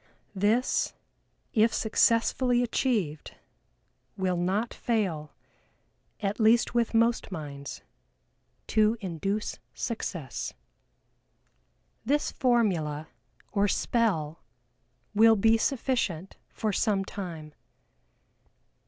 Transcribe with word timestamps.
This, 0.33 0.95
if 1.53 1.71
successfully 1.71 2.63
achieved, 2.63 3.35
will 4.17 4.35
not 4.35 4.73
fail 4.73 5.31
(at 6.21 6.39
least 6.39 6.73
with 6.73 6.95
most 6.95 7.31
minds) 7.31 7.83
to 8.65 8.97
induce 8.99 9.59
success. 9.75 10.53
This 12.03 12.31
formula, 12.31 13.09
or 13.51 13.67
"spell," 13.67 14.39
will 15.13 15.35
be 15.35 15.55
sufficient 15.55 16.35
for 16.49 16.73
some 16.73 17.05
time. 17.05 17.53